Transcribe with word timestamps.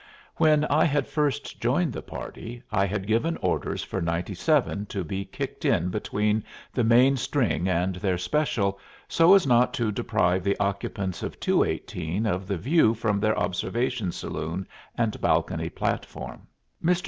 When 0.37 0.65
I 0.65 0.85
had 0.85 1.07
first 1.07 1.61
joined 1.61 1.93
the 1.93 2.01
party, 2.01 2.63
I 2.71 2.87
had 2.87 3.05
given 3.05 3.37
orders 3.37 3.83
for 3.83 4.01
97 4.01 4.87
to 4.87 5.03
be 5.03 5.25
kicked 5.25 5.63
in 5.63 5.89
between 5.89 6.43
the 6.73 6.83
main 6.83 7.17
string 7.17 7.69
and 7.69 7.93
their 7.97 8.17
special, 8.17 8.79
so 9.07 9.35
as 9.35 9.45
not 9.45 9.75
to 9.75 9.91
deprive 9.91 10.43
the 10.43 10.57
occupants 10.59 11.21
of 11.21 11.39
218 11.39 12.25
of 12.25 12.47
the 12.47 12.57
view 12.57 12.95
from 12.95 13.19
their 13.19 13.37
observation 13.37 14.11
saloon 14.11 14.67
and 14.97 15.21
balcony 15.21 15.69
platform. 15.69 16.47
Mr. 16.83 16.99